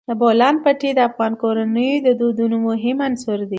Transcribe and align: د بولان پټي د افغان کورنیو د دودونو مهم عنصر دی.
د 0.07 0.09
بولان 0.21 0.55
پټي 0.63 0.89
د 0.95 0.99
افغان 1.09 1.33
کورنیو 1.41 2.03
د 2.05 2.09
دودونو 2.19 2.55
مهم 2.67 2.97
عنصر 3.07 3.37
دی. 3.45 3.49